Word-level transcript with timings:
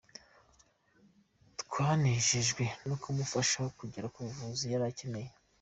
Twanejejwe 1.61 2.63
no 2.87 2.95
kumufasha 3.01 3.61
kugera 3.79 4.07
ku 4.13 4.19
buvuzi 4.25 4.65
yari 4.71 4.83
akeneye”. 4.91 5.29